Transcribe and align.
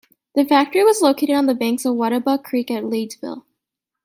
The 0.33 0.45
factory 0.45 0.83
was 0.83 1.03
located 1.03 1.35
on 1.35 1.45
the 1.45 1.53
banks 1.53 1.85
of 1.85 1.93
Webatuck 1.93 2.43
Creek 2.43 2.71
at 2.71 2.81
Leedsville. 2.83 3.43